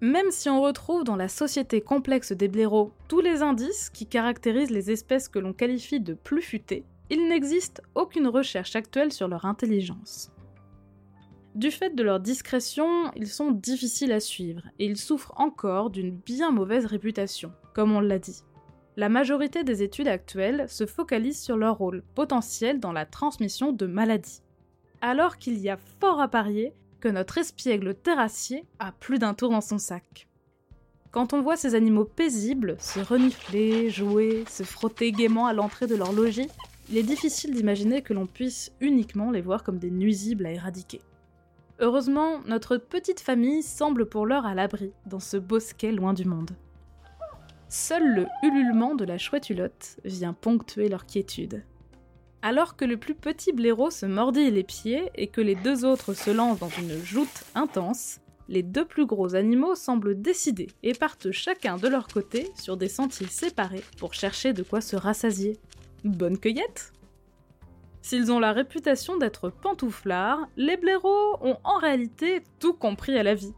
Même 0.01 0.31
si 0.31 0.49
on 0.49 0.61
retrouve 0.61 1.03
dans 1.03 1.15
la 1.15 1.27
société 1.27 1.81
complexe 1.81 2.31
des 2.31 2.47
blaireaux 2.47 2.91
tous 3.07 3.21
les 3.21 3.41
indices 3.41 3.89
qui 3.89 4.07
caractérisent 4.07 4.71
les 4.71 4.91
espèces 4.91 5.29
que 5.29 5.39
l'on 5.39 5.53
qualifie 5.53 5.99
de 5.99 6.13
plus 6.13 6.41
futées, 6.41 6.85
il 7.09 7.27
n'existe 7.27 7.81
aucune 7.95 8.27
recherche 8.27 8.75
actuelle 8.75 9.11
sur 9.11 9.27
leur 9.27 9.45
intelligence. 9.45 10.31
Du 11.55 11.69
fait 11.69 11.93
de 11.93 12.03
leur 12.03 12.19
discrétion, 12.19 13.11
ils 13.15 13.27
sont 13.27 13.51
difficiles 13.51 14.13
à 14.13 14.19
suivre 14.19 14.63
et 14.79 14.85
ils 14.85 14.97
souffrent 14.97 15.33
encore 15.35 15.89
d'une 15.89 16.11
bien 16.11 16.51
mauvaise 16.51 16.85
réputation, 16.85 17.51
comme 17.73 17.91
on 17.91 17.99
l'a 17.99 18.19
dit. 18.19 18.43
La 19.01 19.09
majorité 19.09 19.63
des 19.63 19.81
études 19.81 20.07
actuelles 20.07 20.67
se 20.69 20.85
focalisent 20.85 21.41
sur 21.41 21.57
leur 21.57 21.79
rôle 21.79 22.03
potentiel 22.13 22.79
dans 22.79 22.91
la 22.91 23.07
transmission 23.07 23.71
de 23.71 23.87
maladies, 23.87 24.43
alors 25.01 25.39
qu'il 25.39 25.57
y 25.57 25.69
a 25.69 25.77
fort 25.99 26.21
à 26.21 26.27
parier 26.27 26.71
que 26.99 27.07
notre 27.07 27.39
espiègle 27.39 27.95
terrassier 27.95 28.63
a 28.77 28.91
plus 28.91 29.17
d'un 29.17 29.33
tour 29.33 29.49
dans 29.49 29.59
son 29.59 29.79
sac. 29.79 30.27
Quand 31.09 31.33
on 31.33 31.41
voit 31.41 31.57
ces 31.57 31.73
animaux 31.73 32.05
paisibles 32.05 32.75
se 32.77 32.99
renifler, 32.99 33.89
jouer, 33.89 34.43
se 34.47 34.61
frotter 34.61 35.11
gaiement 35.11 35.47
à 35.47 35.53
l'entrée 35.53 35.87
de 35.87 35.95
leur 35.95 36.13
logis, 36.13 36.49
il 36.91 36.95
est 36.95 37.01
difficile 37.01 37.55
d'imaginer 37.55 38.03
que 38.03 38.13
l'on 38.13 38.27
puisse 38.27 38.71
uniquement 38.81 39.31
les 39.31 39.41
voir 39.41 39.63
comme 39.63 39.79
des 39.79 39.89
nuisibles 39.89 40.45
à 40.45 40.51
éradiquer. 40.51 41.01
Heureusement, 41.79 42.41
notre 42.45 42.77
petite 42.77 43.19
famille 43.19 43.63
semble 43.63 44.05
pour 44.05 44.27
l'heure 44.27 44.45
à 44.45 44.53
l'abri 44.53 44.93
dans 45.07 45.19
ce 45.19 45.37
bosquet 45.37 45.91
loin 45.91 46.13
du 46.13 46.25
monde. 46.25 46.51
Seul 47.73 48.05
le 48.05 48.27
ululement 48.43 48.95
de 48.95 49.05
la 49.05 49.17
chouette 49.17 49.49
hulotte 49.49 49.95
vient 50.03 50.33
ponctuer 50.33 50.89
leur 50.89 51.05
quiétude. 51.05 51.63
Alors 52.41 52.75
que 52.75 52.83
le 52.83 52.97
plus 52.97 53.15
petit 53.15 53.53
blaireau 53.53 53.89
se 53.89 54.05
mordit 54.05 54.51
les 54.51 54.65
pieds 54.65 55.09
et 55.15 55.27
que 55.27 55.39
les 55.39 55.55
deux 55.55 55.85
autres 55.85 56.13
se 56.13 56.31
lancent 56.31 56.59
dans 56.59 56.67
une 56.67 57.01
joute 57.01 57.45
intense, 57.55 58.19
les 58.49 58.61
deux 58.61 58.83
plus 58.83 59.05
gros 59.05 59.35
animaux 59.35 59.75
semblent 59.75 60.21
décidés 60.21 60.67
et 60.83 60.91
partent 60.91 61.31
chacun 61.31 61.77
de 61.77 61.87
leur 61.87 62.09
côté 62.09 62.51
sur 62.55 62.75
des 62.75 62.89
sentiers 62.89 63.27
séparés 63.27 63.85
pour 63.97 64.13
chercher 64.13 64.51
de 64.51 64.63
quoi 64.63 64.81
se 64.81 64.97
rassasier. 64.97 65.57
Bonne 66.03 66.37
cueillette 66.37 66.91
S'ils 68.01 68.33
ont 68.33 68.39
la 68.39 68.51
réputation 68.51 69.15
d'être 69.15 69.49
pantouflards, 69.49 70.45
les 70.57 70.75
blaireaux 70.75 71.37
ont 71.39 71.57
en 71.63 71.77
réalité 71.77 72.43
tout 72.59 72.73
compris 72.73 73.17
à 73.17 73.23
la 73.23 73.33
vie. 73.33 73.53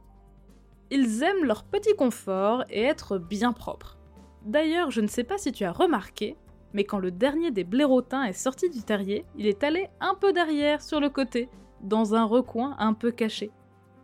Ils 0.91 1.24
aiment 1.24 1.46
leur 1.46 1.63
petit 1.63 1.96
confort 1.96 2.63
et 2.70 2.84
être 2.84 3.17
bien 3.17 3.53
propres. 3.53 3.98
D'ailleurs, 4.46 4.92
je 4.92 5.02
ne 5.02 5.08
sais 5.08 5.24
pas 5.24 5.38
si 5.38 5.52
tu 5.52 5.64
as 5.64 5.72
remarqué, 5.72 6.36
mais 6.74 6.84
quand 6.84 7.00
le 7.00 7.12
dernier 7.12 7.52
des 7.52 7.64
blaireautins 7.64 8.24
est 8.24 8.34
sorti 8.34 8.70
du 8.70 8.84
terrier, 8.84 9.26
il 9.38 9.48
est 9.48 9.64
allé 9.64 9.88
un 10.02 10.16
peu 10.16 10.34
derrière 10.34 10.82
sur 10.82 11.00
le 11.00 11.10
côté, 11.10 11.50
dans 11.82 12.16
un 12.16 12.26
recoin 12.26 12.76
un 12.80 12.94
peu 12.94 13.12
caché. 13.12 13.52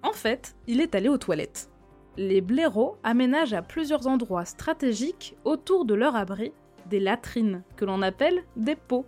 En 0.03 0.13
fait, 0.13 0.55
il 0.67 0.79
est 0.79 0.95
allé 0.95 1.09
aux 1.09 1.17
toilettes. 1.17 1.69
Les 2.15 2.41
blaireaux 2.41 2.97
aménagent 3.03 3.53
à 3.53 3.61
plusieurs 3.61 4.07
endroits 4.07 4.45
stratégiques 4.45 5.35
autour 5.43 5.85
de 5.85 5.93
leur 5.93 6.15
abri 6.15 6.53
des 6.89 6.99
latrines, 6.99 7.63
que 7.75 7.85
l'on 7.85 8.01
appelle 8.01 8.43
des 8.55 8.75
pots. 8.75 9.05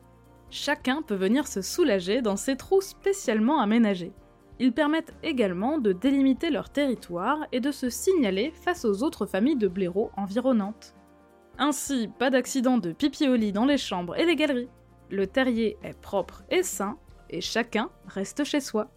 Chacun 0.50 1.02
peut 1.02 1.16
venir 1.16 1.48
se 1.48 1.62
soulager 1.62 2.22
dans 2.22 2.36
ces 2.36 2.58
trous 2.58 2.82
spécialement 2.82 3.60
aménagés. 3.60 4.12
Ils 4.60 4.74
permettent 4.74 5.14
également 5.24 5.78
de 5.78 5.92
délimiter 5.92 6.52
leur 6.52 6.70
territoire 6.70 7.40
et 7.52 7.60
de 7.60 7.72
se 7.72 7.90
signaler 7.90 8.52
face 8.52 8.86
aux 8.86 9.02
autres 9.02 9.26
familles 9.26 9.56
de 9.56 9.68
blaireaux 9.68 10.12
environnantes. 10.18 10.94
Ainsi, 11.63 12.10
pas 12.18 12.32
d'accident 12.32 12.80
de 12.80 12.91
pipi 12.91 13.27
au 13.27 13.36
lit 13.36 13.51
dans 13.51 13.65
les 13.65 13.77
chambres 13.77 14.18
et 14.18 14.25
les 14.25 14.36
galeries. 14.36 14.68
Le 15.12 15.27
terrier 15.27 15.77
est 15.84 15.96
propre 16.01 16.41
et 16.50 16.63
sain, 16.63 16.98
et 17.30 17.39
chacun 17.39 17.91
reste 18.08 18.44
chez 18.44 18.60
soi. 18.60 18.89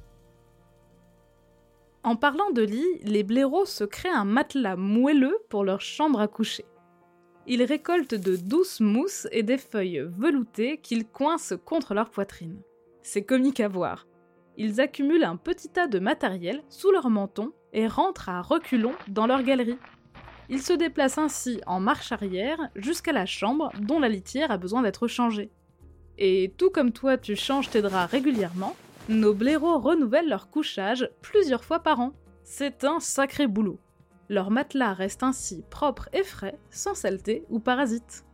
En 2.05 2.17
parlant 2.17 2.51
de 2.53 2.63
lit, 2.63 2.99
les 3.03 3.23
blaireaux 3.23 3.67
se 3.67 3.85
créent 3.85 4.09
un 4.09 4.25
matelas 4.25 4.77
moelleux 4.77 5.37
pour 5.51 5.63
leur 5.63 5.83
chambre 5.83 6.21
à 6.21 6.27
coucher. 6.27 6.65
Ils 7.47 7.65
récoltent 7.65 8.15
de 8.15 8.35
douces 8.35 8.81
mousses 8.81 9.29
et 9.31 9.43
des 9.43 9.59
feuilles 9.59 10.09
veloutées 10.17 10.79
qu'ils 10.79 11.07
coincent 11.07 11.59
contre 11.67 11.93
leur 11.93 12.09
poitrine. 12.09 12.63
C'est 13.03 13.25
comique 13.25 13.61
à 13.61 13.69
voir. 13.69 14.07
Ils 14.57 14.81
accumulent 14.81 15.25
un 15.25 15.37
petit 15.37 15.69
tas 15.69 15.87
de 15.87 15.99
matériel 15.99 16.63
sous 16.71 16.91
leur 16.93 17.11
menton 17.11 17.53
et 17.75 17.87
rentrent 17.87 18.31
à 18.31 18.41
reculons 18.41 18.95
dans 19.09 19.27
leur 19.27 19.43
galerie. 19.43 19.77
Ils 20.49 20.63
se 20.63 20.73
déplacent 20.73 21.19
ainsi 21.19 21.61
en 21.67 21.81
marche 21.81 22.13
arrière 22.13 22.59
jusqu'à 22.77 23.13
la 23.13 23.27
chambre 23.27 23.71
dont 23.81 23.99
la 23.99 24.09
litière 24.09 24.51
a 24.51 24.59
besoin 24.59 24.83
d'être 24.83 25.09
changée. 25.09 25.51
Et 26.19 26.53
tout 26.59 26.71
comme 26.71 26.93
toi 26.93 27.17
tu 27.19 27.35
changes 27.37 27.71
tes 27.71 27.83
draps 27.83 28.11
régulièrement, 28.11 28.77
nos 29.09 29.35
blaireaux 29.35 29.79
renouvellent 29.79 30.29
leur 30.29 30.51
couchage 30.51 31.11
plusieurs 31.21 31.65
fois 31.65 31.81
par 31.81 32.01
an. 32.01 32.13
C'est 32.43 32.85
un 32.85 33.01
sacré 33.01 33.47
boulot. 33.47 33.79
Leur 34.29 34.51
matelas 34.51 34.95
reste 34.95 35.23
ainsi 35.23 35.65
propre 35.71 36.09
et 36.13 36.23
frais, 36.23 36.59
sans 36.71 36.95
saleté 36.95 37.45
ou 37.51 37.59
parasites. 37.59 38.25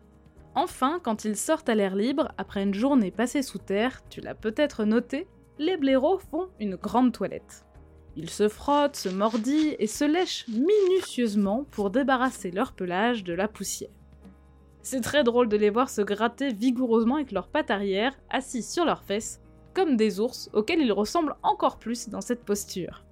Enfin, 0.54 1.00
quand 1.02 1.24
ils 1.24 1.36
sortent 1.36 1.68
à 1.68 1.74
l'air 1.74 1.94
libre, 1.94 2.32
après 2.38 2.62
une 2.62 2.74
journée 2.74 3.10
passée 3.10 3.42
sous 3.42 3.58
terre, 3.58 4.02
tu 4.08 4.20
l'as 4.20 4.34
peut-être 4.34 4.84
noté, 4.84 5.26
les 5.58 5.76
blaireaux 5.76 6.18
font 6.18 6.48
une 6.58 6.76
grande 6.76 7.12
toilette. 7.12 7.64
Ils 8.22 8.28
se 8.28 8.50
frottent, 8.50 8.96
se 8.96 9.08
mordillent 9.08 9.76
et 9.78 9.86
se 9.86 10.04
lèchent 10.04 10.46
minutieusement 10.48 11.64
pour 11.70 11.88
débarrasser 11.88 12.50
leur 12.50 12.74
pelage 12.74 13.24
de 13.24 13.32
la 13.32 13.48
poussière. 13.48 13.88
C'est 14.82 15.00
très 15.00 15.24
drôle 15.24 15.48
de 15.48 15.56
les 15.56 15.70
voir 15.70 15.88
se 15.88 16.02
gratter 16.02 16.52
vigoureusement 16.52 17.14
avec 17.14 17.32
leurs 17.32 17.48
pattes 17.48 17.70
arrière, 17.70 18.12
assis 18.28 18.62
sur 18.62 18.84
leurs 18.84 19.04
fesses, 19.04 19.40
comme 19.72 19.96
des 19.96 20.20
ours 20.20 20.50
auxquels 20.52 20.82
ils 20.82 20.92
ressemblent 20.92 21.34
encore 21.42 21.78
plus 21.78 22.10
dans 22.10 22.20
cette 22.20 22.44
posture. 22.44 23.06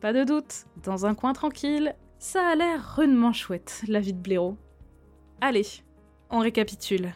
Pas 0.00 0.12
de 0.12 0.24
doute, 0.24 0.64
dans 0.82 1.06
un 1.06 1.14
coin 1.14 1.34
tranquille, 1.34 1.94
ça 2.18 2.44
a 2.44 2.56
l'air 2.56 2.96
rudement 2.96 3.32
chouette, 3.32 3.84
la 3.86 4.00
vie 4.00 4.12
de 4.12 4.20
blaireau. 4.20 4.56
Allez, 5.40 5.68
on 6.30 6.40
récapitule. 6.40 7.12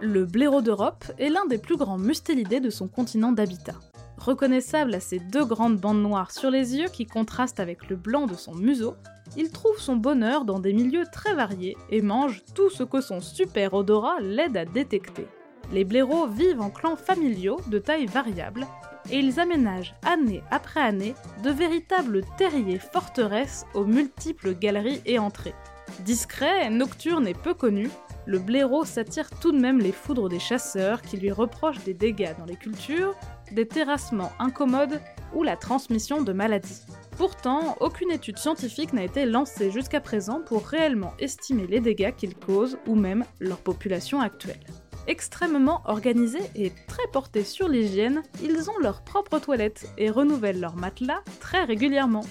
Le 0.00 0.26
blaireau 0.26 0.62
d'Europe 0.62 1.06
est 1.18 1.28
l'un 1.28 1.44
des 1.46 1.58
plus 1.58 1.76
grands 1.76 1.98
mustélidés 1.98 2.60
de 2.60 2.70
son 2.70 2.86
continent 2.86 3.32
d'habitat. 3.32 3.74
Reconnaissable 4.16 4.94
à 4.94 5.00
ses 5.00 5.18
deux 5.18 5.44
grandes 5.44 5.78
bandes 5.78 6.00
noires 6.00 6.30
sur 6.30 6.50
les 6.52 6.76
yeux 6.76 6.86
qui 6.88 7.04
contrastent 7.04 7.58
avec 7.58 7.88
le 7.88 7.96
blanc 7.96 8.26
de 8.28 8.34
son 8.34 8.54
museau, 8.54 8.94
il 9.36 9.50
trouve 9.50 9.80
son 9.80 9.96
bonheur 9.96 10.44
dans 10.44 10.60
des 10.60 10.72
milieux 10.72 11.06
très 11.12 11.34
variés 11.34 11.76
et 11.90 12.00
mange 12.00 12.44
tout 12.54 12.70
ce 12.70 12.84
que 12.84 13.00
son 13.00 13.20
super 13.20 13.74
odorat 13.74 14.20
l'aide 14.20 14.56
à 14.56 14.64
détecter. 14.64 15.26
Les 15.72 15.84
blaireaux 15.84 16.28
vivent 16.28 16.60
en 16.60 16.70
clans 16.70 16.96
familiaux 16.96 17.58
de 17.66 17.80
taille 17.80 18.06
variable 18.06 18.68
et 19.10 19.18
ils 19.18 19.40
aménagent 19.40 19.96
année 20.06 20.42
après 20.52 20.80
année 20.80 21.16
de 21.42 21.50
véritables 21.50 22.22
terriers 22.36 22.78
forteresses 22.78 23.66
aux 23.74 23.84
multiples 23.84 24.54
galeries 24.54 25.02
et 25.06 25.18
entrées. 25.18 25.54
Discret, 26.00 26.70
nocturne 26.70 27.26
et 27.26 27.34
peu 27.34 27.54
connu, 27.54 27.90
le 28.26 28.38
blaireau 28.38 28.84
s'attire 28.84 29.30
tout 29.40 29.52
de 29.52 29.58
même 29.58 29.78
les 29.78 29.90
foudres 29.92 30.28
des 30.28 30.38
chasseurs 30.38 31.02
qui 31.02 31.16
lui 31.16 31.32
reprochent 31.32 31.82
des 31.82 31.94
dégâts 31.94 32.36
dans 32.38 32.44
les 32.44 32.56
cultures, 32.56 33.16
des 33.52 33.66
terrassements 33.66 34.32
incommodes 34.38 35.00
ou 35.34 35.42
la 35.42 35.56
transmission 35.56 36.22
de 36.22 36.32
maladies. 36.32 36.82
Pourtant, 37.16 37.76
aucune 37.80 38.12
étude 38.12 38.38
scientifique 38.38 38.92
n'a 38.92 39.02
été 39.02 39.26
lancée 39.26 39.70
jusqu'à 39.72 40.00
présent 40.00 40.40
pour 40.40 40.66
réellement 40.66 41.14
estimer 41.18 41.66
les 41.66 41.80
dégâts 41.80 42.14
qu'ils 42.14 42.36
causent 42.36 42.78
ou 42.86 42.94
même 42.94 43.24
leur 43.40 43.58
population 43.58 44.20
actuelle. 44.20 44.60
Extrêmement 45.08 45.80
organisés 45.86 46.50
et 46.54 46.70
très 46.86 47.06
portés 47.12 47.44
sur 47.44 47.66
l'hygiène, 47.66 48.22
ils 48.42 48.70
ont 48.70 48.78
leur 48.78 49.02
propre 49.02 49.38
toilette 49.38 49.88
et 49.96 50.10
renouvellent 50.10 50.60
leur 50.60 50.76
matelas 50.76 51.22
très 51.40 51.64
régulièrement. 51.64 52.24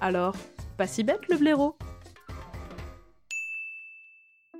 Alors, 0.00 0.36
pas 0.76 0.86
si 0.86 1.02
bête 1.02 1.26
le 1.28 1.38
blaireau? 1.38 1.76